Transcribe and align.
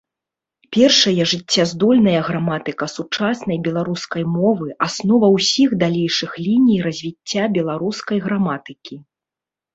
Першая 0.75 1.25
жыццяздольная 1.33 2.21
граматыка 2.29 2.85
сучаснай 2.95 3.57
беларускай 3.67 4.23
мовы, 4.39 4.67
аснова 4.87 5.27
ўсіх 5.37 5.77
далейшых 5.85 6.31
ліній 6.47 6.79
развіцця 6.89 7.43
беларускай 7.61 8.17
граматыкі. 8.27 8.95